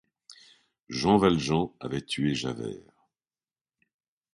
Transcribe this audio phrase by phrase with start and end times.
[0.89, 3.05] Jean Valjean avait tué Javert.